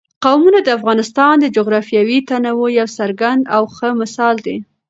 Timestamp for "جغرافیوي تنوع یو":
1.57-2.87